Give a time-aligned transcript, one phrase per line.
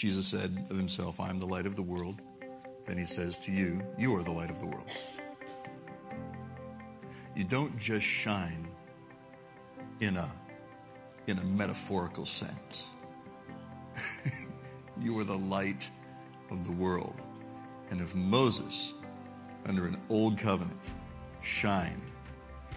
[0.00, 2.22] Jesus said of himself, I am the light of the world.
[2.86, 4.90] Then he says to you, You are the light of the world.
[7.36, 8.66] You don't just shine
[10.00, 10.26] in a,
[11.26, 12.92] in a metaphorical sense.
[14.98, 15.90] you are the light
[16.50, 17.20] of the world.
[17.90, 18.94] And if Moses,
[19.66, 20.94] under an old covenant,
[21.42, 22.06] shined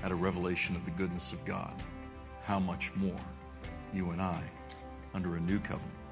[0.04, 1.74] at a revelation of the goodness of God,
[2.42, 3.22] how much more
[3.94, 4.44] you and I
[5.14, 6.03] under a new covenant?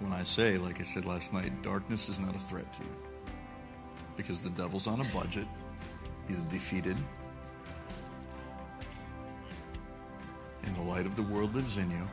[0.00, 3.08] When I say, like I said last night, darkness is not a threat to you
[4.16, 5.46] because the devil's on a budget,
[6.26, 6.96] he's defeated.
[10.64, 12.08] And the light of the world lives in you.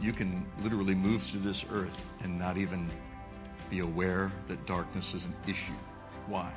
[0.00, 2.90] You can literally move through this earth and not even
[3.68, 5.74] be aware that darkness is an issue.
[6.26, 6.50] Why?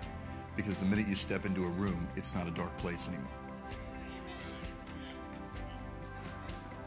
[0.56, 3.28] Because the minute you step into a room, it's not a dark place anymore.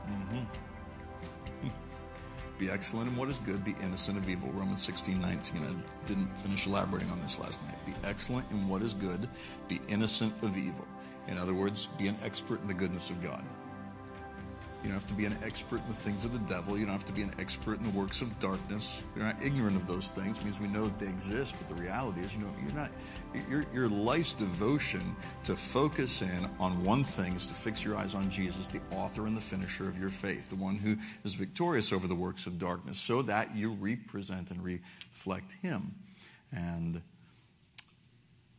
[0.08, 0.44] Mm-hmm.
[2.58, 4.50] Be excellent in what is good, be innocent of evil.
[4.50, 5.62] Romans 16, 19.
[5.62, 7.76] I didn't finish elaborating on this last night.
[7.86, 9.28] Be excellent in what is good,
[9.68, 10.86] be innocent of evil.
[11.28, 13.42] In other words, be an expert in the goodness of God.
[14.84, 16.76] You don't have to be an expert in the things of the devil.
[16.76, 19.02] You don't have to be an expert in the works of darkness.
[19.16, 20.36] You're not ignorant of those things.
[20.36, 22.90] It means we know that they exist, but the reality is, you know, you're not.
[23.48, 25.00] Your your life's devotion
[25.44, 29.26] to focus in on one thing is to fix your eyes on Jesus, the author
[29.26, 32.58] and the finisher of your faith, the one who is victorious over the works of
[32.58, 35.94] darkness, so that you represent and reflect Him.
[36.52, 37.00] And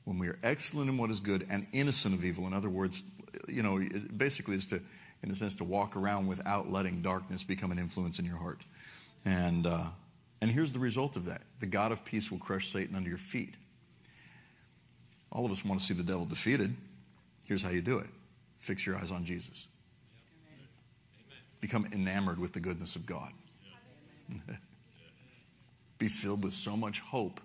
[0.06, 3.12] when we are excellent in what is good and innocent of evil, in other words,
[3.48, 3.80] you know,
[4.18, 4.82] basically is to
[5.26, 8.62] in a sense, to walk around without letting darkness become an influence in your heart.
[9.26, 9.86] And, uh,
[10.40, 13.18] and here's the result of that the God of peace will crush Satan under your
[13.18, 13.58] feet.
[15.32, 16.76] All of us want to see the devil defeated.
[17.48, 18.08] Here's how you do it
[18.60, 19.68] fix your eyes on Jesus,
[21.60, 23.32] become enamored with the goodness of God.
[25.98, 27.40] Be filled with so much hope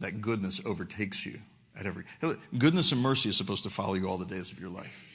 [0.00, 1.38] that goodness overtakes you
[1.78, 2.04] at every
[2.58, 5.06] goodness and mercy is supposed to follow you all the days of your life.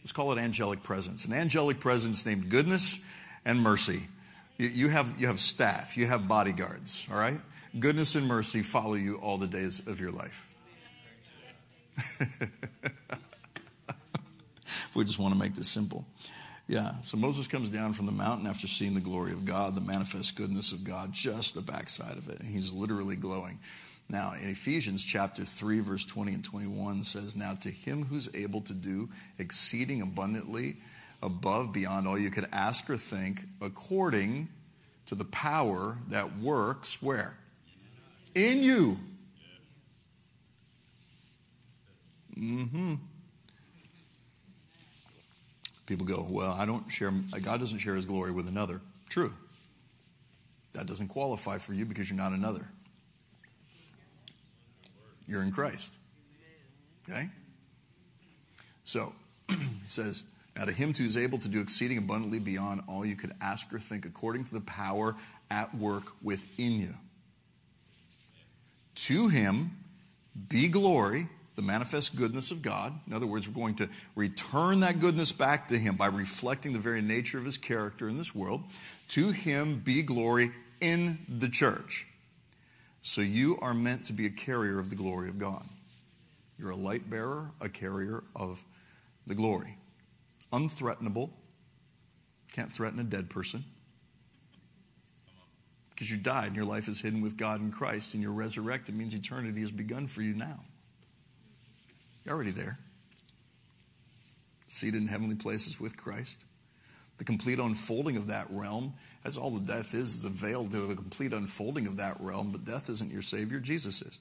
[0.00, 1.24] Let's call it angelic presence.
[1.24, 3.08] An angelic presence named goodness
[3.44, 4.00] and mercy.
[4.56, 7.38] You, you, have, you have staff, you have bodyguards, all right?
[7.78, 10.52] Goodness and mercy follow you all the days of your life.
[14.94, 16.04] we just want to make this simple.
[16.68, 19.80] Yeah, so Moses comes down from the mountain after seeing the glory of God, the
[19.80, 22.40] manifest goodness of God, just the backside of it.
[22.40, 23.58] And he's literally glowing.
[24.10, 28.62] Now, in Ephesians chapter 3, verse 20 and 21 says, Now to him who's able
[28.62, 29.08] to do
[29.38, 30.76] exceeding abundantly
[31.22, 34.48] above beyond all you could ask or think, according
[35.06, 37.36] to the power that works where?
[38.34, 38.96] In you.
[42.38, 42.94] Mm-hmm.
[45.86, 47.10] People go, Well, I don't share,
[47.42, 48.80] God doesn't share his glory with another.
[49.10, 49.32] True.
[50.72, 52.64] That doesn't qualify for you because you're not another
[55.28, 55.98] you're in Christ.
[57.08, 57.26] Okay?
[58.84, 59.12] So,
[59.48, 60.24] he says,
[60.56, 63.72] Now to him who is able to do exceeding abundantly beyond all you could ask
[63.72, 65.14] or think, according to the power
[65.50, 66.94] at work within you.
[68.94, 69.70] To him
[70.48, 72.92] be glory, the manifest goodness of God.
[73.06, 76.78] In other words, we're going to return that goodness back to him by reflecting the
[76.78, 78.62] very nature of his character in this world.
[79.08, 80.50] To him be glory
[80.80, 82.06] in the church.
[83.08, 85.64] So you are meant to be a carrier of the glory of God.
[86.58, 88.62] You're a light bearer, a carrier of
[89.26, 89.78] the glory.
[90.52, 91.30] Unthreatenable.
[92.52, 93.64] Can't threaten a dead person.
[95.88, 98.94] Because you died and your life is hidden with God in Christ and you're resurrected
[98.94, 100.60] means eternity has begun for you now.
[102.26, 102.78] You're already there.
[104.66, 106.44] Seated in heavenly places with Christ
[107.18, 108.94] the complete unfolding of that realm.
[109.24, 112.50] That's all the death is, is the veil to the complete unfolding of that realm.
[112.52, 114.20] But death isn't your Savior, Jesus is.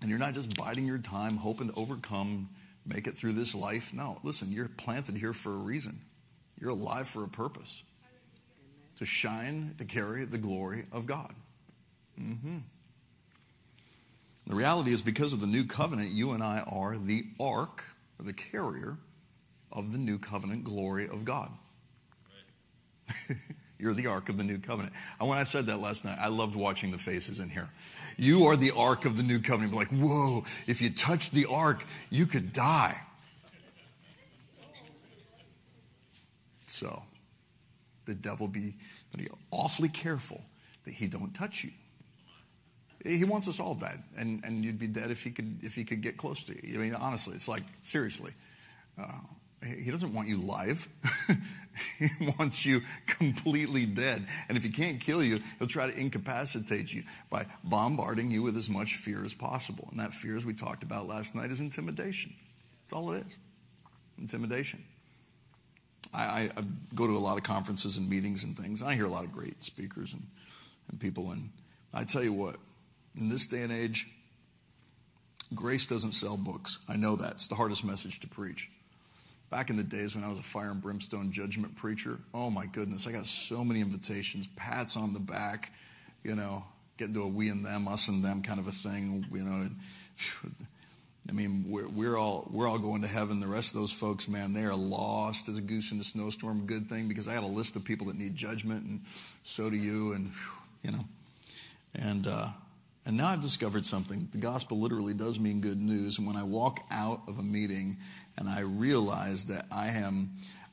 [0.00, 2.48] And you're not just biding your time, hoping to overcome,
[2.86, 3.94] make it through this life.
[3.94, 5.98] No, listen, you're planted here for a reason.
[6.60, 7.82] You're alive for a purpose
[8.96, 11.32] to shine, to carry the glory of God.
[12.20, 12.56] Mm-hmm.
[14.46, 17.84] The reality is, because of the new covenant, you and I are the ark,
[18.18, 18.96] or the carrier
[19.76, 21.50] of the new covenant glory of God.
[23.28, 23.38] Right.
[23.78, 24.94] You're the ark of the new covenant.
[25.20, 27.68] And when I said that last night, I loved watching the faces in here.
[28.16, 29.74] You are the ark of the new covenant.
[29.74, 32.98] Like, whoa, if you touch the ark, you could die.
[36.66, 37.02] So,
[38.06, 38.74] the devil be,
[39.16, 40.40] be awfully careful
[40.84, 41.70] that he don't touch you.
[43.04, 45.84] He wants us all dead, and, and you'd be dead if he could if he
[45.84, 46.74] could get close to you.
[46.74, 48.32] I mean, honestly, it's like seriously.
[48.98, 49.12] Uh,
[49.66, 50.88] he doesn't want you live.
[51.98, 52.08] He
[52.38, 54.24] wants you completely dead.
[54.48, 58.56] And if he can't kill you, he'll try to incapacitate you by bombarding you with
[58.56, 59.88] as much fear as possible.
[59.90, 62.32] And that fear, as we talked about last night, is intimidation.
[62.84, 63.38] That's all it is
[64.18, 64.82] intimidation.
[66.14, 66.62] I, I,
[66.94, 68.80] go to a lot of conferences and meetings and things.
[68.80, 70.22] And I hear a lot of great speakers and,
[70.90, 71.32] and people.
[71.32, 71.50] And
[71.92, 72.56] I tell you what,
[73.20, 74.06] in this day and age,
[75.54, 76.78] grace doesn't sell books.
[76.88, 77.32] I know that.
[77.32, 78.70] It's the hardest message to preach.
[79.50, 82.66] Back in the days when I was a fire and brimstone judgment preacher, oh my
[82.66, 85.72] goodness, I got so many invitations, pats on the back,
[86.24, 86.64] you know,
[86.96, 89.68] getting to a we and them, us and them kind of a thing, you know.
[91.28, 93.40] I mean, we're, we're, all, we're all going to heaven.
[93.40, 96.66] The rest of those folks, man, they are lost as a goose in a snowstorm.
[96.66, 99.00] Good thing because I had a list of people that need judgment, and
[99.42, 100.30] so do you, and,
[100.82, 101.04] you know.
[101.94, 102.48] And, uh,
[103.06, 104.28] and now I've discovered something.
[104.32, 106.18] The gospel literally does mean good news.
[106.18, 107.96] And when I walk out of a meeting
[108.36, 110.30] and I realize that I am,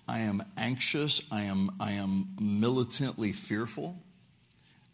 [0.08, 4.02] I am anxious, I am, I am militantly fearful,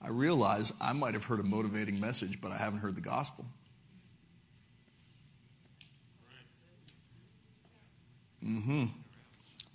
[0.01, 3.45] I realize I might have heard a motivating message, but I haven't heard the gospel.
[8.45, 8.85] Mm-hmm.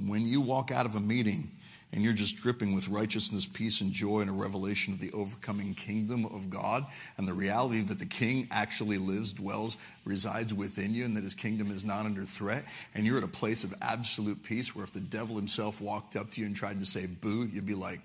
[0.09, 1.51] When you walk out of a meeting
[1.95, 5.75] and you're just dripping with righteousness, peace, and joy, and a revelation of the overcoming
[5.75, 6.85] kingdom of God,
[7.17, 11.35] and the reality that the king actually lives, dwells, resides within you, and that his
[11.35, 12.65] kingdom is not under threat,
[12.95, 16.33] and you're at a place of absolute peace where if the devil himself walked up
[16.33, 18.01] to you and tried to say boo, you'd be like,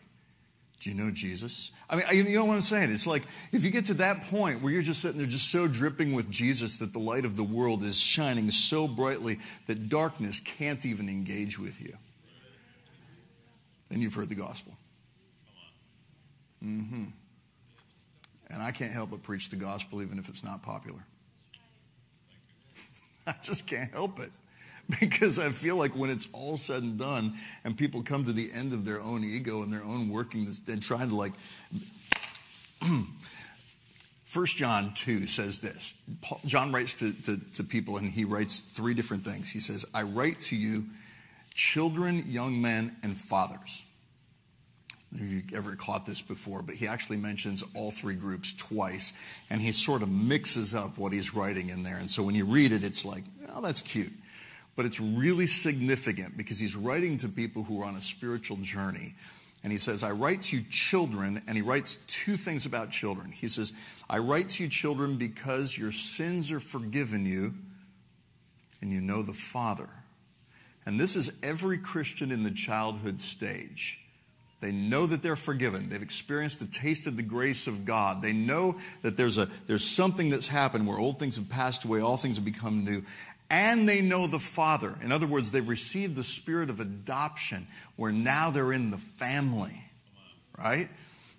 [0.79, 1.71] do you know Jesus?
[1.89, 2.91] I mean, you know what I'm saying?
[2.91, 5.67] It's like if you get to that point where you're just sitting there just so
[5.67, 10.39] dripping with Jesus that the light of the world is shining so brightly that darkness
[10.39, 11.93] can't even engage with you,
[13.89, 14.73] then you've heard the gospel.
[16.63, 17.05] Mm-hmm.
[18.51, 20.99] And I can't help but preach the gospel even if it's not popular.
[23.27, 24.31] I just can't help it.
[24.99, 27.33] because I feel like when it's all said and done
[27.63, 30.81] and people come to the end of their own ego and their own working and
[30.81, 31.33] trying to like
[34.33, 36.03] 1 John 2 says this.
[36.45, 39.49] John writes to, to, to, people and he writes three different things.
[39.51, 40.85] He says, I write to you,
[41.59, 43.85] children, young men, and fathers.
[45.11, 49.19] If you ever caught this before, but he actually mentions all three groups twice
[49.49, 51.97] and he sort of mixes up what he's writing in there.
[51.97, 53.23] And so when you read it, it's like,
[53.55, 54.11] oh, that's cute
[54.79, 59.13] but it's really significant because he's writing to people who are on a spiritual journey.
[59.61, 63.29] And he says, I write to you children, and he writes two things about children.
[63.29, 63.73] He says,
[64.09, 67.53] I write to you children because your sins are forgiven you,
[68.79, 69.89] and you know the Father.
[70.89, 74.03] And this is every Christian in the childhood stage.
[74.59, 75.87] They know that they're forgiven.
[75.87, 78.23] They've experienced a taste of the grace of God.
[78.23, 82.01] They know that there's, a, there's something that's happened where old things have passed away,
[82.01, 83.03] all things have become new
[83.51, 84.95] and they know the Father.
[85.03, 89.83] In other words, they've received the spirit of adoption where now they're in the family,
[90.57, 90.87] right?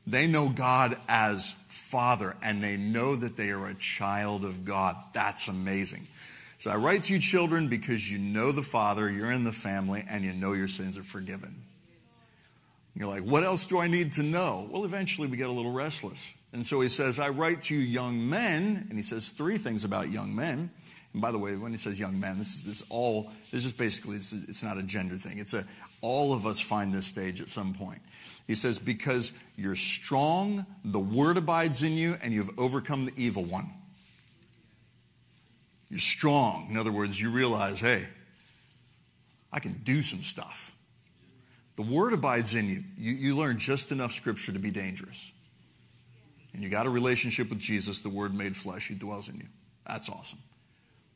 [0.06, 4.94] They know God as Father and they know that they are a child of God.
[5.12, 6.06] That's amazing.
[6.60, 10.04] So I write to you, children, because you know the Father, you're in the family,
[10.10, 11.54] and you know your sins are forgiven.
[12.94, 14.68] You're like, what else do I need to know?
[14.70, 16.38] Well, eventually we get a little restless.
[16.52, 19.84] And so he says, I write to you, young men, and he says three things
[19.84, 20.70] about young men.
[21.14, 24.16] And by the way, when he says young men, this is all, this is basically,
[24.16, 25.38] it's, it's not a gender thing.
[25.38, 25.64] It's a,
[26.02, 28.00] all of us find this stage at some point.
[28.46, 33.44] He says, because you're strong, the word abides in you, and you've overcome the evil
[33.44, 33.70] one.
[35.90, 36.68] You're strong.
[36.70, 38.06] In other words, you realize, hey,
[39.52, 40.74] I can do some stuff.
[41.76, 42.82] The word abides in you.
[42.96, 45.32] You, you learn just enough scripture to be dangerous.
[46.52, 49.46] And you got a relationship with Jesus, the word made flesh, he dwells in you.
[49.86, 50.40] That's awesome.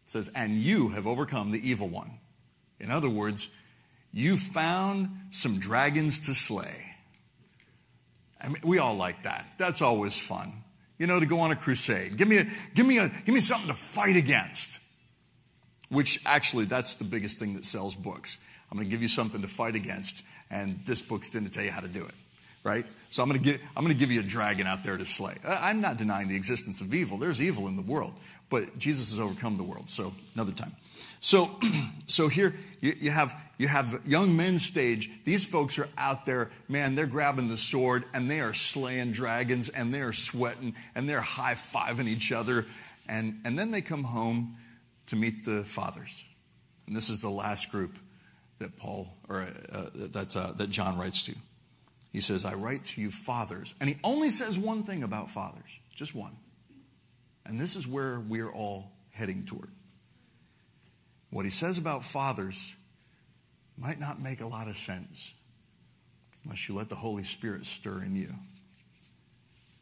[0.02, 2.10] It says, and you have overcome the evil one.
[2.80, 3.50] In other words,
[4.12, 6.84] you found some dragons to slay.
[8.40, 9.52] I mean, we all like that.
[9.58, 10.52] That's always fun.
[10.98, 12.16] You know, to go on a crusade.
[12.16, 14.80] Give me a, give me a, give me something to fight against.
[15.90, 18.46] Which actually, that's the biggest thing that sells books.
[18.70, 21.64] I'm going to give you something to fight against, and this book's going to tell
[21.64, 22.14] you how to do it,
[22.64, 22.84] right?
[23.10, 25.04] So I'm going to give, I'm going to give you a dragon out there to
[25.04, 25.34] slay.
[25.46, 27.18] I'm not denying the existence of evil.
[27.18, 28.14] There's evil in the world,
[28.50, 29.90] but Jesus has overcome the world.
[29.90, 30.72] So another time.
[31.24, 31.48] So,
[32.06, 35.10] so here you, you, have you have young men stage.
[35.24, 36.94] These folks are out there, man.
[36.94, 41.22] They're grabbing the sword and they are slaying dragons and they are sweating and they're
[41.22, 42.66] high fiving each other,
[43.08, 44.54] and and then they come home
[45.06, 46.26] to meet the fathers.
[46.86, 47.98] And this is the last group
[48.58, 51.34] that Paul or uh, that uh, that John writes to.
[52.12, 55.80] He says, "I write to you, fathers," and he only says one thing about fathers,
[55.94, 56.36] just one.
[57.46, 59.70] And this is where we're all heading toward.
[61.34, 62.76] What he says about fathers
[63.76, 65.34] might not make a lot of sense.
[66.44, 68.28] unless you let the Holy Spirit stir in you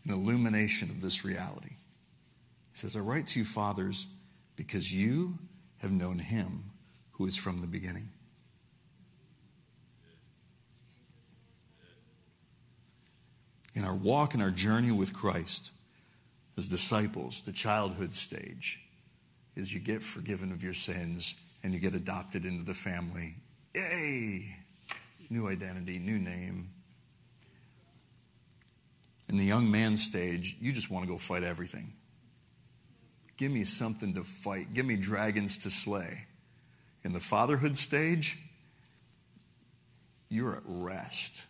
[0.07, 1.69] an illumination of this reality.
[1.69, 4.07] He says, I write to you, fathers,
[4.57, 5.35] because you
[5.83, 6.63] have known him
[7.11, 8.09] who is from the beginning.
[13.75, 15.73] In our walk and our journey with Christ
[16.57, 18.79] as disciples, the childhood stage
[19.57, 23.35] is you get forgiven of your sins and you get adopted into the family.
[23.75, 24.57] Yay!
[25.31, 26.69] New identity, new name.
[29.29, 31.93] In the young man stage, you just want to go fight everything.
[33.37, 34.75] Give me something to fight.
[34.75, 36.27] Give me dragons to slay.
[37.05, 38.37] In the fatherhood stage,
[40.29, 41.47] you're at rest.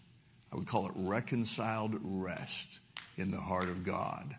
[0.52, 2.80] I would call it reconciled rest
[3.16, 4.32] in the heart of God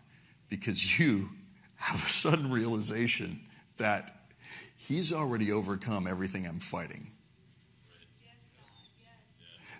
[0.48, 1.28] because you
[1.76, 3.40] have a sudden realization
[3.76, 4.10] that
[4.76, 7.10] He's already overcome everything I'm fighting.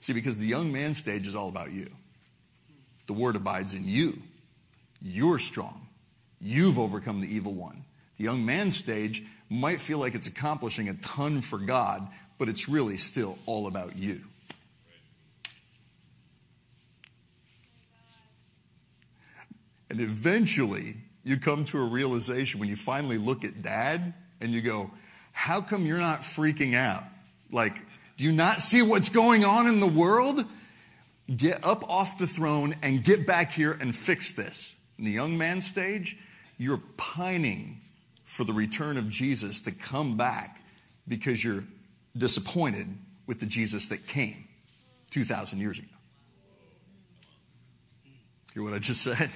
[0.00, 1.86] See, because the young man stage is all about you.
[3.06, 4.14] The word abides in you.
[5.02, 5.88] You're strong.
[6.40, 7.84] You've overcome the evil one.
[8.18, 12.06] The young man stage might feel like it's accomplishing a ton for God,
[12.38, 14.18] but it's really still all about you.
[19.90, 24.60] And eventually, you come to a realization when you finally look at dad and you
[24.60, 24.90] go,
[25.32, 27.04] How come you're not freaking out?
[27.50, 27.80] Like,
[28.16, 30.44] do you not see what's going on in the world?
[31.34, 34.80] Get up off the throne and get back here and fix this.
[34.98, 36.16] In the young man stage,
[36.58, 37.80] you're pining
[38.24, 40.60] for the return of Jesus to come back
[41.08, 41.64] because you're
[42.16, 42.86] disappointed
[43.26, 44.44] with the Jesus that came
[45.10, 45.88] 2,000 years ago.
[48.52, 49.30] Hear what I just said?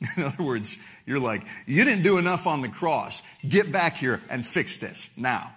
[0.16, 3.22] In other words, you're like, you didn't do enough on the cross.
[3.48, 5.52] Get back here and fix this now.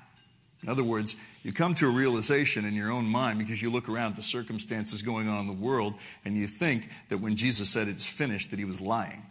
[0.64, 3.90] In other words, you come to a realization in your own mind because you look
[3.90, 7.70] around at the circumstances going on in the world and you think that when Jesus
[7.70, 9.22] said it's finished, that he was lying.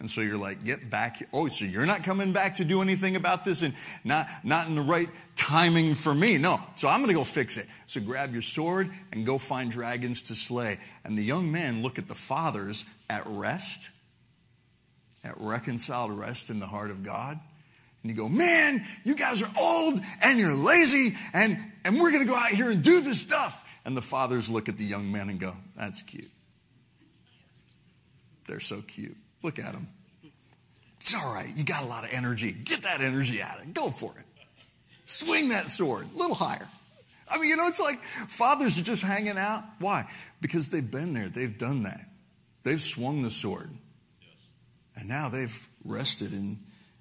[0.00, 1.26] And so you're like, get back.
[1.32, 4.76] Oh, so you're not coming back to do anything about this and not, not in
[4.76, 5.08] the right
[5.48, 6.36] timing for me.
[6.36, 6.60] No.
[6.76, 7.66] So I'm going to go fix it.
[7.86, 10.76] So grab your sword and go find dragons to slay.
[11.04, 13.90] And the young men look at the fathers at rest,
[15.24, 17.40] at reconciled rest in the heart of God.
[18.02, 22.24] And you go, man, you guys are old and you're lazy and, and we're going
[22.24, 23.64] to go out here and do this stuff.
[23.86, 26.30] And the fathers look at the young men and go, that's cute.
[28.46, 29.16] They're so cute.
[29.42, 29.86] Look at them.
[31.00, 31.48] It's all right.
[31.56, 32.52] You got a lot of energy.
[32.52, 33.72] Get that energy out of it.
[33.72, 34.24] Go for it.
[35.08, 36.68] Swing that sword a little higher.
[37.30, 39.64] I mean, you know, it's like fathers are just hanging out.
[39.78, 40.04] Why?
[40.40, 42.00] Because they've been there, they've done that.
[42.62, 43.70] They've swung the sword.
[44.96, 46.58] And now they've rested in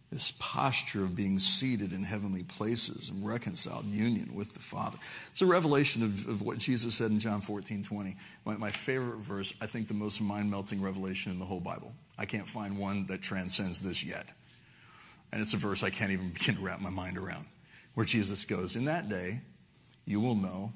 [0.10, 4.98] this posture of being seated in heavenly places and reconciled union with the Father.
[5.32, 8.16] It's a revelation of, of what Jesus said in John 14 20.
[8.46, 11.94] My, my favorite verse, I think the most mind melting revelation in the whole Bible.
[12.18, 14.32] I can't find one that transcends this yet.
[15.34, 17.46] And it's a verse I can't even begin to wrap my mind around,
[17.98, 19.42] where Jesus goes, In that day,
[20.06, 20.72] you will know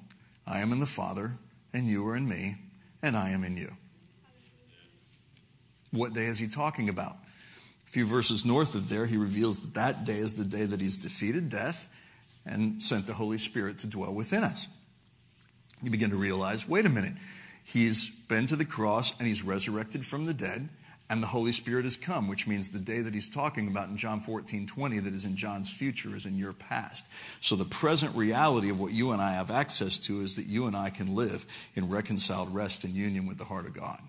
[0.48, 1.30] I am in the Father,
[1.72, 2.56] and you are in me,
[3.04, 3.70] and I am in you.
[5.92, 7.12] What day is he talking about?
[7.86, 10.82] A few verses north of there, he reveals that that day is the day that
[10.82, 11.90] he's defeated death
[12.48, 14.75] and sent the Holy Spirit to dwell within us.
[15.84, 17.13] You begin to realize wait a minute,
[17.63, 20.68] he's been to the cross and he's resurrected from the dead
[21.12, 23.98] and the Holy Spirit has come, which means the day that he's talking about in
[23.98, 27.06] John 14, 20, that is in John's future, is in your past.
[27.44, 30.68] So the present reality of what you and I have access to is that you
[30.68, 34.00] and I can live in reconciled rest and union with the heart of God.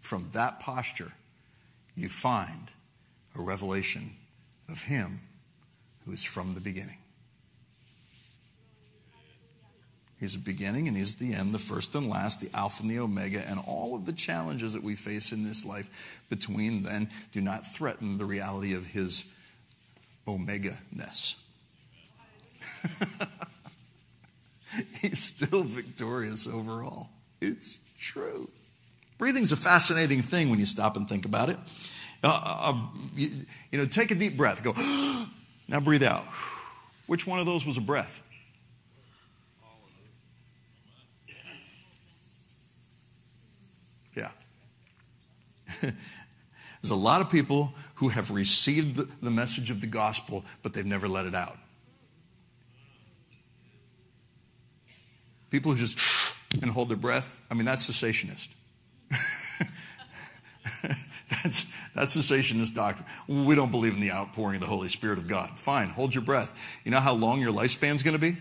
[0.00, 1.12] From that posture,
[1.94, 2.70] you find
[3.38, 4.04] a revelation
[4.70, 5.20] of Him
[6.06, 7.03] who is from the beginning.
[10.20, 12.98] He's the beginning and He's the end, the first and last, the Alpha and the
[12.98, 17.40] Omega, and all of the challenges that we face in this life between then do
[17.40, 19.34] not threaten the reality of His
[20.26, 21.42] Omega ness.
[25.00, 27.10] He's still victorious overall.
[27.40, 28.48] It's true.
[29.18, 31.58] Breathing's a fascinating thing when you stop and think about it.
[32.22, 32.74] Uh, uh,
[33.14, 33.28] you,
[33.70, 34.62] you know, take a deep breath.
[34.62, 34.72] Go,
[35.68, 36.24] now breathe out.
[37.06, 38.22] Which one of those was a breath?
[44.16, 44.30] Yeah.
[46.82, 50.84] There's a lot of people who have received the message of the gospel, but they've
[50.84, 51.56] never let it out.
[55.50, 58.54] People who just and hold their breath, I mean, that's cessationist.
[61.42, 63.06] that's, That's cessationist doctrine.
[63.28, 65.56] We don't believe in the outpouring of the Holy Spirit of God.
[65.58, 66.80] Fine, hold your breath.
[66.84, 68.36] You know how long your lifespan's going to be?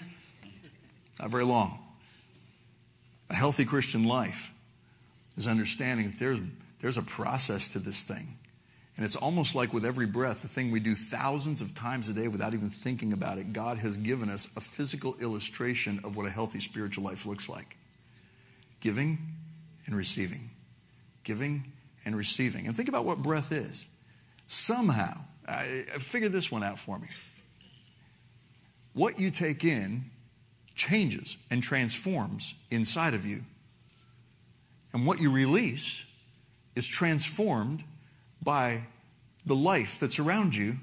[1.20, 1.80] Not very long.
[3.30, 4.52] A healthy Christian life
[5.38, 6.42] is understanding that there's,
[6.84, 8.28] there's a process to this thing.
[8.98, 12.14] And it's almost like with every breath, the thing we do thousands of times a
[12.14, 16.26] day without even thinking about it, God has given us a physical illustration of what
[16.26, 17.78] a healthy spiritual life looks like
[18.82, 19.18] giving
[19.86, 20.42] and receiving.
[21.24, 21.72] Giving
[22.04, 22.68] and receiving.
[22.68, 23.88] And think about what breath is.
[24.48, 25.14] Somehow,
[25.48, 27.08] I, figure this one out for me.
[28.92, 30.04] What you take in
[30.76, 33.40] changes and transforms inside of you.
[34.92, 36.10] And what you release
[36.76, 37.84] is transformed
[38.42, 38.84] by
[39.46, 40.76] the life that's around you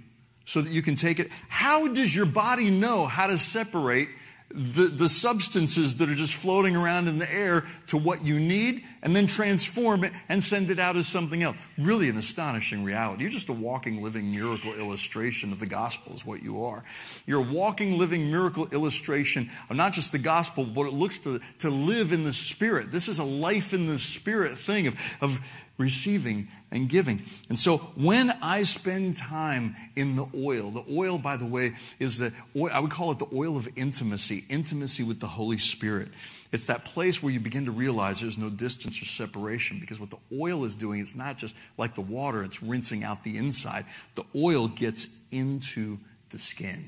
[0.45, 1.29] so that you can take it.
[1.49, 4.09] How does your body know how to separate
[4.53, 8.83] the, the substances that are just floating around in the air to what you need
[9.03, 11.57] and then transform it and send it out as something else.
[11.79, 13.23] Really an astonishing reality.
[13.23, 16.83] You're just a walking, living miracle illustration of the gospel, is what you are.
[17.27, 21.39] You're a walking, living miracle illustration of not just the gospel, but it looks to,
[21.61, 22.91] to live in the spirit.
[22.91, 27.23] This is a life in the spirit thing of, of receiving and giving.
[27.49, 32.19] And so when I spend time in the oil, the oil, by the way, is
[32.19, 36.09] the oil, I would call it the oil of intimacy, intimacy with the Holy Spirit.
[36.53, 40.11] It's that place where you begin to realize there's no distance or separation because what
[40.11, 43.85] the oil is doing, it's not just like the water, it's rinsing out the inside.
[44.15, 45.97] The oil gets into
[46.31, 46.85] the skin.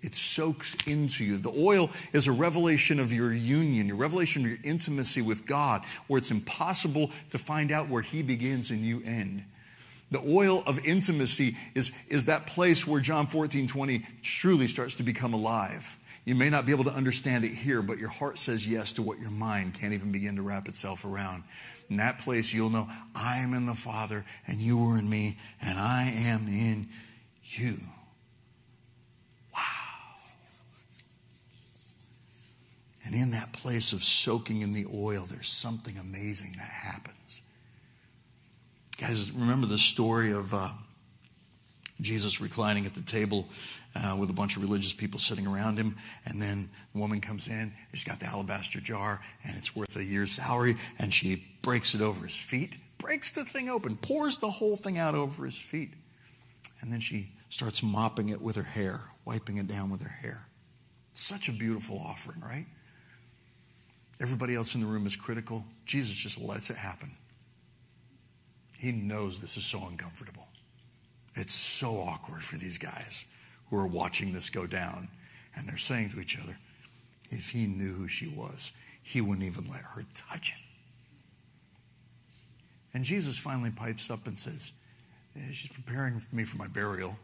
[0.00, 1.38] It soaks into you.
[1.38, 5.82] The oil is a revelation of your union, your revelation of your intimacy with God,
[6.06, 9.44] where it's impossible to find out where He begins and you end.
[10.10, 15.02] The oil of intimacy is, is that place where John 14, 20 truly starts to
[15.02, 15.98] become alive.
[16.24, 19.02] You may not be able to understand it here, but your heart says yes to
[19.02, 21.42] what your mind can't even begin to wrap itself around.
[21.90, 25.36] In that place, you'll know I am in the Father, and you are in me,
[25.62, 26.86] and I am in
[27.44, 27.76] you.
[33.08, 37.40] And in that place of soaking in the oil, there's something amazing that happens.
[39.00, 40.68] Guys, remember the story of uh,
[42.02, 43.48] Jesus reclining at the table
[43.96, 45.96] uh, with a bunch of religious people sitting around him.
[46.26, 50.04] And then the woman comes in, she's got the alabaster jar, and it's worth a
[50.04, 54.50] year's salary, and she breaks it over his feet, breaks the thing open, pours the
[54.50, 55.94] whole thing out over his feet.
[56.82, 60.46] And then she starts mopping it with her hair, wiping it down with her hair.
[61.14, 62.66] Such a beautiful offering, right?
[64.20, 65.64] Everybody else in the room is critical.
[65.84, 67.10] Jesus just lets it happen.
[68.78, 70.46] He knows this is so uncomfortable.
[71.34, 73.36] It's so awkward for these guys
[73.70, 75.08] who are watching this go down.
[75.54, 76.56] And they're saying to each other,
[77.30, 80.60] if he knew who she was, he wouldn't even let her touch him.
[82.94, 84.72] And Jesus finally pipes up and says,
[85.52, 87.16] She's preparing me for my burial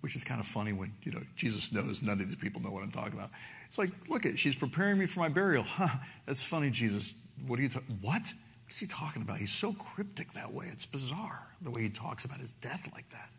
[0.00, 2.70] which is kind of funny when, you know, Jesus knows none of these people know
[2.70, 3.30] what I'm talking about.
[3.66, 5.64] It's like, look at, she's preparing me for my burial.
[5.68, 5.88] Huh,
[6.26, 7.20] that's funny, Jesus.
[7.46, 8.12] What are you talking, what?
[8.12, 9.38] What is he talking about?
[9.38, 10.66] He's so cryptic that way.
[10.70, 13.30] It's bizarre the way he talks about his death like that.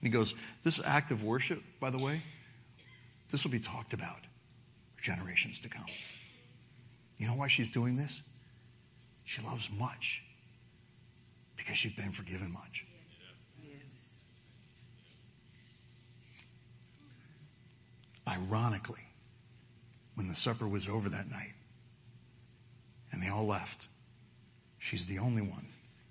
[0.00, 2.20] And he goes, this act of worship, by the way,
[3.30, 4.20] this will be talked about
[4.96, 5.86] for generations to come.
[7.18, 8.28] You know why she's doing this?
[9.24, 10.24] She loves much
[11.56, 12.86] because she's been forgiven much.
[18.30, 19.06] Ironically,
[20.14, 21.54] when the supper was over that night
[23.12, 23.88] and they all left,
[24.78, 25.66] she's the only one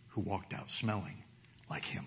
[0.09, 1.23] who walked out smelling
[1.69, 2.03] like him.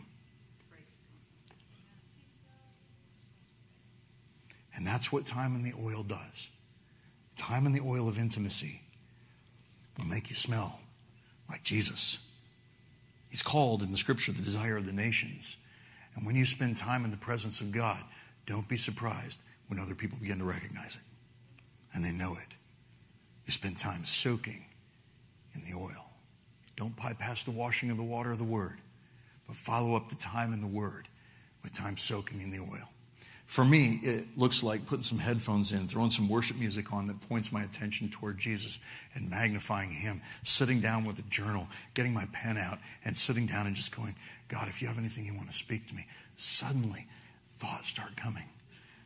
[4.74, 6.50] And that's what time in the oil does.
[7.36, 8.80] Time in the oil of intimacy
[9.98, 10.80] will make you smell
[11.48, 12.40] like Jesus.
[13.30, 15.56] He's called in the scripture the desire of the nations.
[16.16, 18.02] And when you spend time in the presence of God,
[18.46, 19.40] don't be surprised
[19.72, 21.02] when other people begin to recognize it
[21.94, 22.56] and they know it.
[23.46, 24.62] You spend time soaking
[25.54, 26.10] in the oil.
[26.76, 28.76] Don't bypass the washing of the water of the Word,
[29.46, 31.08] but follow up the time in the Word
[31.62, 32.86] with time soaking in the oil.
[33.46, 37.18] For me, it looks like putting some headphones in, throwing some worship music on that
[37.22, 38.78] points my attention toward Jesus
[39.14, 43.66] and magnifying Him, sitting down with a journal, getting my pen out, and sitting down
[43.66, 44.14] and just going,
[44.48, 46.04] God, if you have anything you want to speak to me,
[46.36, 47.06] suddenly
[47.54, 48.44] thoughts start coming.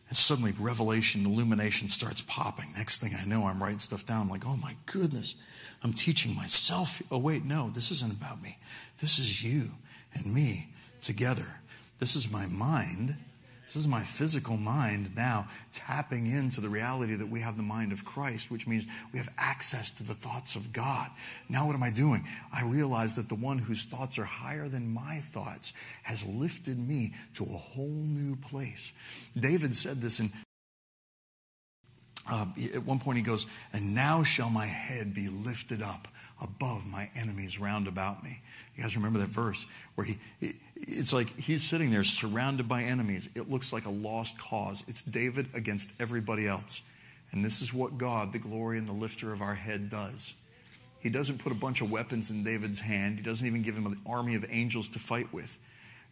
[0.08, 2.66] And suddenly, revelation, illumination starts popping.
[2.76, 4.22] Next thing I know, I'm writing stuff down.
[4.22, 5.36] I'm like, oh my goodness,
[5.82, 7.02] I'm teaching myself.
[7.10, 8.58] Oh, wait, no, this isn't about me.
[8.98, 9.70] This is you
[10.14, 10.68] and me
[11.00, 11.46] together.
[11.98, 13.16] This is my mind
[13.66, 17.90] This is my physical mind now tapping into the reality that we have the mind
[17.90, 21.10] of Christ, which means we have access to the thoughts of God.
[21.48, 22.22] Now, what am I doing?
[22.52, 25.72] I realize that the one whose thoughts are higher than my thoughts
[26.04, 28.92] has lifted me to a whole new place.
[29.36, 30.28] David said this in
[32.28, 36.08] uh, at one point he goes, And now shall my head be lifted up
[36.42, 38.40] above my enemies round about me.
[38.74, 40.18] You guys remember that verse where he,
[40.76, 43.28] it's like he's sitting there surrounded by enemies.
[43.34, 44.84] It looks like a lost cause.
[44.86, 46.90] It's David against everybody else.
[47.32, 50.42] And this is what God, the glory and the lifter of our head, does.
[51.00, 53.86] He doesn't put a bunch of weapons in David's hand, he doesn't even give him
[53.86, 55.58] an army of angels to fight with.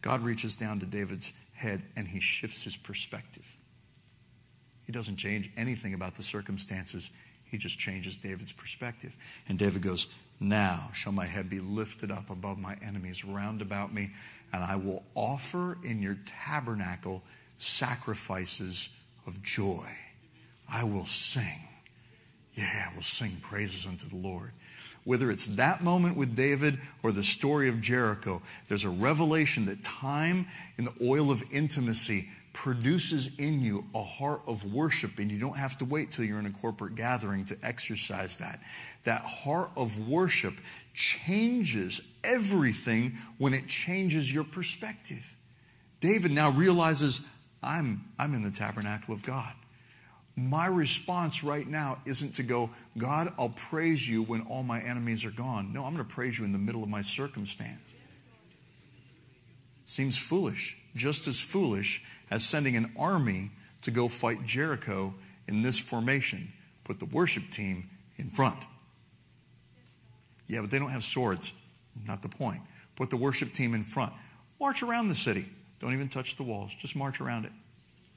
[0.03, 3.57] God reaches down to David's head and he shifts his perspective.
[4.87, 7.11] He doesn't change anything about the circumstances.
[7.45, 9.17] He just changes David's perspective.
[9.49, 13.95] And David goes, Now shall my head be lifted up above my enemies round about
[13.95, 14.11] me,
[14.53, 17.23] and I will offer in your tabernacle
[17.59, 19.87] sacrifices of joy.
[20.71, 21.69] I will sing.
[22.55, 24.53] Yeah, I will sing praises unto the Lord.
[25.05, 29.85] Whether it's that moment with David or the story of Jericho, there's a revelation that
[29.85, 30.47] time
[30.79, 35.59] in the oil of intimacy produces in you a heart of worship, and you don't
[35.59, 38.61] have to wait till you're in a corporate gathering to exercise that.
[39.03, 40.55] That heart of worship
[40.95, 45.37] changes everything when it changes your perspective.
[46.01, 47.31] David now realizes
[47.63, 49.53] I'm, I'm in the tabernacle of God.
[50.37, 55.25] My response right now isn't to go, God, I'll praise you when all my enemies
[55.25, 55.73] are gone.
[55.73, 57.95] No, I'm going to praise you in the middle of my circumstance.
[59.85, 63.51] Seems foolish, just as foolish as sending an army
[63.83, 65.15] to go fight Jericho
[65.49, 66.49] in this formation.
[66.85, 68.59] Put the worship team in front.
[70.47, 71.53] Yeah, but they don't have swords.
[72.07, 72.61] Not the point.
[72.97, 74.13] Put the worship team in front.
[74.61, 75.47] March around the city.
[75.81, 76.75] Don't even touch the walls.
[76.75, 77.53] Just march around it.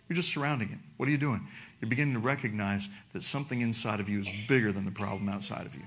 [0.08, 0.78] You're just surrounding it.
[0.98, 1.42] What are you doing?
[1.82, 5.66] You're beginning to recognize that something inside of you is bigger than the problem outside
[5.66, 5.84] of you.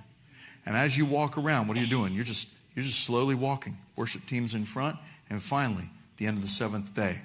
[0.67, 2.13] And as you walk around, what are you doing?
[2.13, 3.77] You're just you're just slowly walking.
[3.97, 4.97] Worship team's in front,
[5.29, 5.85] and finally,
[6.19, 7.23] the end of the seventh day,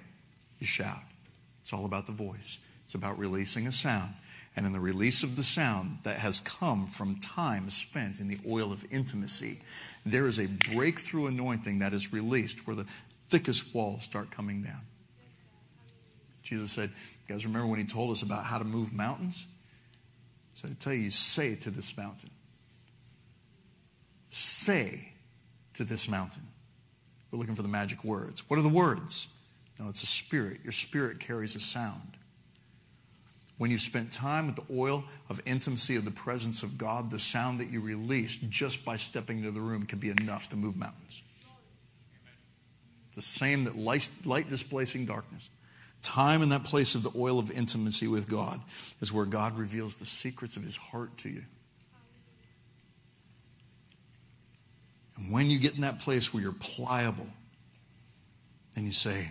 [0.65, 1.03] you shout.
[1.61, 2.57] It's all about the voice.
[2.83, 4.13] It's about releasing a sound.
[4.55, 8.39] And in the release of the sound that has come from time spent in the
[8.49, 9.59] oil of intimacy,
[10.05, 12.85] there is a breakthrough anointing that is released where the
[13.29, 14.81] thickest walls start coming down.
[16.41, 16.89] Jesus said,
[17.27, 19.45] You guys remember when he told us about how to move mountains?
[20.53, 22.31] He said, I tell you, say to this mountain.
[24.29, 25.13] Say
[25.73, 26.43] to this mountain.
[27.29, 28.49] We're looking for the magic words.
[28.49, 29.35] What are the words?
[29.79, 30.59] No, it's a spirit.
[30.63, 32.17] Your spirit carries a sound.
[33.57, 37.19] When you spent time with the oil of intimacy of the presence of God, the
[37.19, 40.75] sound that you release just by stepping into the room can be enough to move
[40.75, 41.21] mountains.
[43.15, 45.49] The same that light, light displacing darkness.
[46.03, 48.59] Time in that place of the oil of intimacy with God
[49.01, 51.41] is where God reveals the secrets of his heart to you.
[55.17, 57.27] And when you get in that place where you're pliable,
[58.75, 59.29] and you say,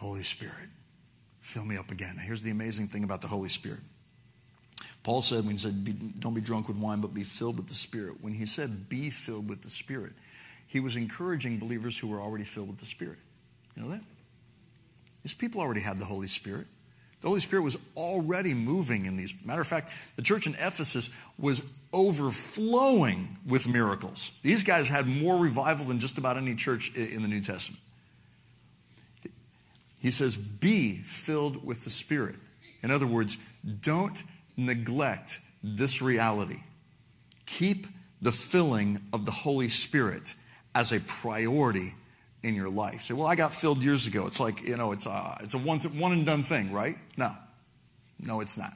[0.00, 0.70] Holy Spirit,
[1.40, 2.16] fill me up again.
[2.18, 3.80] Here's the amazing thing about the Holy Spirit.
[5.02, 7.74] Paul said when he said, Don't be drunk with wine, but be filled with the
[7.74, 8.16] Spirit.
[8.22, 10.12] When he said, Be filled with the Spirit,
[10.66, 13.18] he was encouraging believers who were already filled with the Spirit.
[13.76, 14.00] You know that?
[15.22, 16.66] These people already had the Holy Spirit.
[17.20, 19.44] The Holy Spirit was already moving in these.
[19.44, 24.40] Matter of fact, the church in Ephesus was overflowing with miracles.
[24.42, 27.82] These guys had more revival than just about any church in the New Testament.
[30.00, 32.36] He says, Be filled with the Spirit.
[32.82, 33.36] In other words,
[33.82, 34.22] don't
[34.56, 36.60] neglect this reality.
[37.46, 37.86] Keep
[38.22, 40.34] the filling of the Holy Spirit
[40.74, 41.92] as a priority
[42.42, 43.02] in your life.
[43.02, 44.26] Say, well, I got filled years ago.
[44.26, 46.96] It's like, you know, it's a, it's a one, one and done thing, right?
[47.16, 47.32] No.
[48.18, 48.72] No, it's not.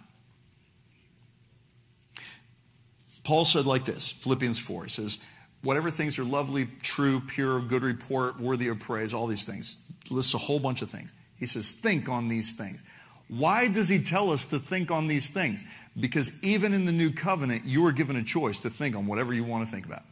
[3.24, 4.84] Paul said like this Philippians 4.
[4.84, 5.26] He says,
[5.64, 9.90] whatever things are lovely, true, pure, good report, worthy of praise, all these things.
[10.10, 11.14] Lists a whole bunch of things.
[11.38, 12.84] He says, think on these things.
[13.28, 15.64] Why does he tell us to think on these things?
[15.98, 19.32] Because even in the new covenant, you are given a choice to think on whatever
[19.32, 20.02] you want to think about.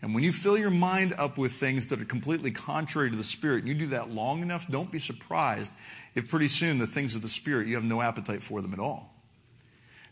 [0.00, 3.24] And when you fill your mind up with things that are completely contrary to the
[3.24, 5.72] Spirit, and you do that long enough, don't be surprised
[6.14, 8.78] if pretty soon the things of the Spirit, you have no appetite for them at
[8.78, 9.17] all.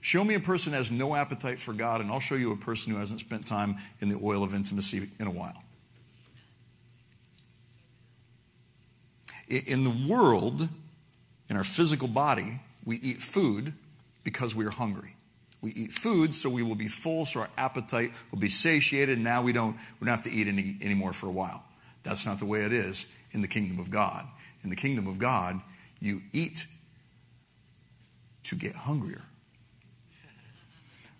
[0.06, 2.92] Show me a person has no appetite for God, and I'll show you a person
[2.92, 5.64] who hasn't spent time in the oil of intimacy in a while.
[9.48, 10.68] In the world,
[11.50, 13.72] in our physical body, we eat food
[14.22, 15.12] because we are hungry.
[15.60, 19.16] We eat food so we will be full, so our appetite will be satiated.
[19.16, 21.64] And now we don't, we don't have to eat any anymore for a while.
[22.04, 24.24] That's not the way it is in the kingdom of God.
[24.62, 25.60] In the kingdom of God,
[25.98, 26.64] you eat
[28.44, 29.24] to get hungrier.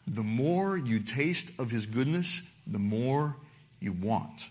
[0.07, 3.37] The more you taste of his goodness, the more
[3.81, 4.51] you want.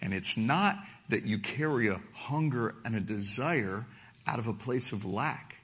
[0.00, 0.76] And it's not
[1.08, 3.86] that you carry a hunger and a desire
[4.26, 5.56] out of a place of lack.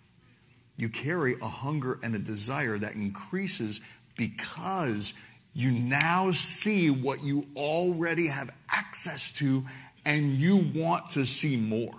[0.77, 3.81] You carry a hunger and a desire that increases
[4.16, 9.62] because you now see what you already have access to
[10.07, 11.94] and you want to see more.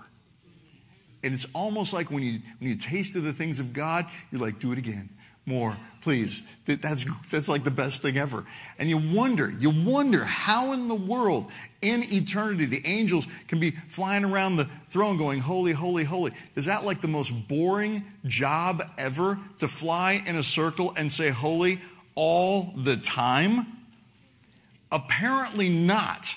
[1.24, 4.42] And it's almost like when you when you taste of the things of God, you're
[4.42, 5.10] like, do it again,
[5.46, 6.48] more, please.
[6.66, 8.46] That's that's like the best thing ever.
[8.78, 11.52] And you wonder, you wonder how in the world,
[11.82, 16.32] in eternity, the angels can be flying around the throne going, holy, holy, holy.
[16.56, 21.30] Is that like the most boring job ever to fly in a circle and say
[21.30, 21.80] holy
[22.16, 23.66] all the time?
[24.92, 26.36] Apparently not.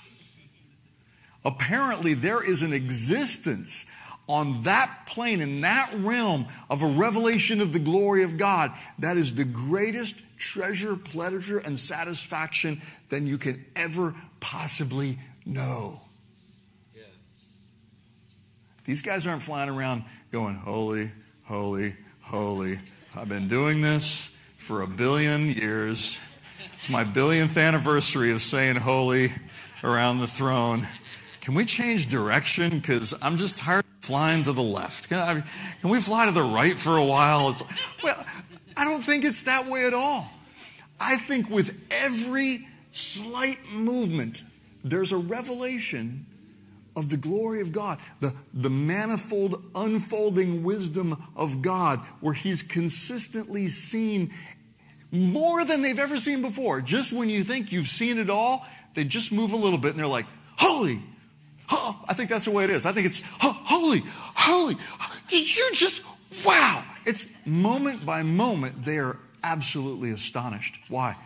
[1.44, 3.92] Apparently, there is an existence
[4.26, 9.16] on that plane, in that realm of a revelation of the glory of God, that
[9.16, 16.00] is the greatest treasure, pleasure, and satisfaction than you can ever possibly know.
[18.84, 21.10] These guys aren't flying around going, Holy,
[21.44, 22.74] holy, holy.
[23.16, 26.22] I've been doing this for a billion years.
[26.74, 29.28] It's my billionth anniversary of saying holy
[29.82, 30.86] around the throne.
[31.44, 32.70] Can we change direction?
[32.70, 35.10] Because I'm just tired of flying to the left.
[35.10, 35.42] Can, I,
[35.82, 37.50] can we fly to the right for a while?
[37.50, 37.62] It's,
[38.02, 38.24] well,
[38.74, 40.26] I don't think it's that way at all.
[40.98, 44.42] I think with every slight movement,
[44.84, 46.24] there's a revelation
[46.96, 53.68] of the glory of God, the, the manifold unfolding wisdom of God, where He's consistently
[53.68, 54.30] seen
[55.12, 56.80] more than they've ever seen before.
[56.80, 59.98] Just when you think you've seen it all, they just move a little bit and
[59.98, 60.26] they're like,
[60.56, 61.00] Holy,
[61.70, 62.86] Oh, I think that's the way it is.
[62.86, 64.00] I think it's oh, holy,
[64.34, 64.74] holy.
[65.28, 66.02] Did you just,
[66.44, 66.82] wow.
[67.06, 70.78] It's moment by moment, they are absolutely astonished.
[70.88, 71.16] Why?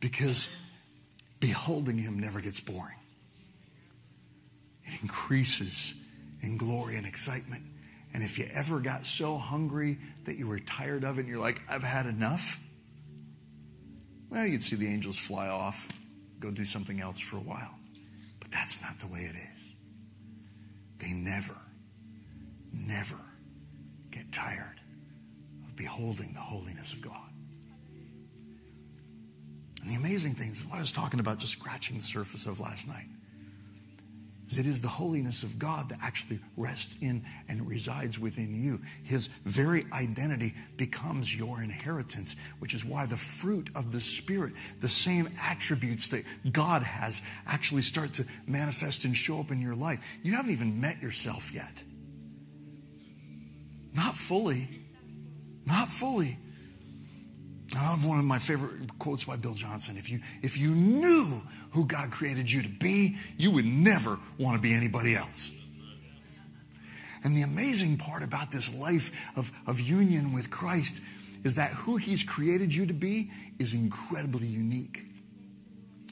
[0.00, 0.56] Because
[1.40, 2.96] beholding him never gets boring,
[4.84, 6.04] it increases
[6.42, 7.62] in glory and excitement.
[8.14, 11.38] And if you ever got so hungry that you were tired of it and you're
[11.38, 12.62] like, I've had enough,
[14.28, 15.88] well, you'd see the angels fly off,
[16.40, 17.74] go do something else for a while.
[18.42, 19.76] But that's not the way it is.
[20.98, 21.56] They never,
[22.72, 23.20] never
[24.10, 24.80] get tired
[25.64, 27.30] of beholding the holiness of God.
[29.80, 32.58] And the amazing thing is what I was talking about just scratching the surface of
[32.58, 33.06] last night
[34.52, 38.78] is it is the holiness of God that actually rests in and resides within you.
[39.02, 44.88] His very identity becomes your inheritance, which is why the fruit of the Spirit, the
[44.88, 50.18] same attributes that God has, actually start to manifest and show up in your life.
[50.22, 51.82] You haven't even met yourself yet.
[53.94, 54.68] Not fully.
[55.66, 56.36] Not fully.
[57.76, 59.96] I love one of my favorite quotes by Bill Johnson.
[59.96, 64.56] If you, if you knew who God created you to be, you would never want
[64.56, 65.58] to be anybody else.
[67.24, 71.02] And the amazing part about this life of, of union with Christ
[71.44, 75.06] is that who He's created you to be is incredibly unique.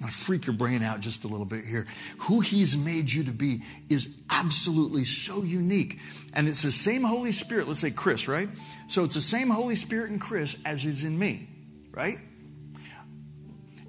[0.03, 1.87] I'll freak your brain out just a little bit here.
[2.21, 5.99] Who He's made you to be is absolutely so unique.
[6.33, 8.49] And it's the same Holy Spirit, let's say Chris, right?
[8.89, 11.49] So it's the same Holy Spirit in Chris as is in me,
[11.93, 12.17] right?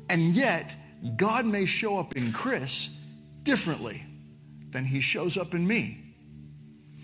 [0.09, 0.75] And yet,
[1.15, 2.99] God may show up in Chris
[3.43, 4.03] differently
[4.71, 6.01] than He shows up in me.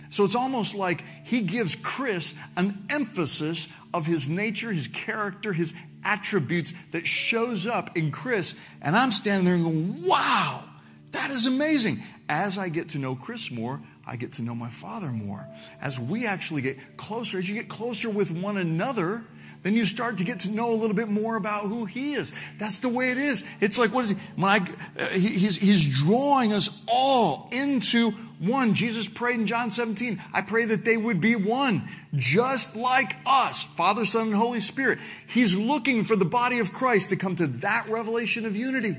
[0.09, 5.73] So it's almost like he gives Chris an emphasis of his nature, his character, his
[6.03, 8.77] attributes that shows up in Chris.
[8.81, 10.63] And I'm standing there and going, wow,
[11.11, 11.97] that is amazing.
[12.29, 15.45] As I get to know Chris more, I get to know my father more.
[15.81, 19.23] As we actually get closer, as you get closer with one another,
[19.63, 22.31] then you start to get to know a little bit more about who he is.
[22.57, 23.43] That's the way it is.
[23.61, 24.15] It's like, what is he?
[24.41, 28.73] When I, uh, he, he's, he's drawing us all into one.
[28.73, 31.83] Jesus prayed in John 17, I pray that they would be one,
[32.15, 34.99] just like us, Father, Son, and Holy Spirit.
[35.27, 38.93] He's looking for the body of Christ to come to that revelation of unity.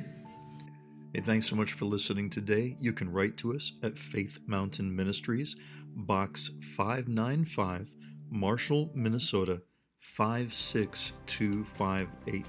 [1.15, 2.77] Hey, thanks so much for listening today.
[2.79, 5.57] You can write to us at Faith Mountain Ministries,
[5.95, 7.95] Box 595,
[8.31, 9.63] Marshall, Minnesota
[9.99, 12.47] 56258.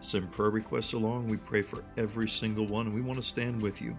[0.00, 1.28] Send prayer requests along.
[1.28, 3.98] We pray for every single one, and we want to stand with you.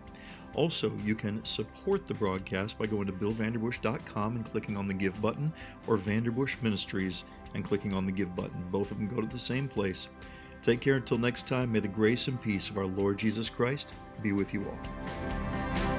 [0.55, 5.19] Also, you can support the broadcast by going to billvanderbush.com and clicking on the Give
[5.21, 5.51] button,
[5.87, 8.63] or Vanderbush Ministries and clicking on the Give button.
[8.71, 10.09] Both of them go to the same place.
[10.61, 11.71] Take care until next time.
[11.71, 15.98] May the grace and peace of our Lord Jesus Christ be with you all.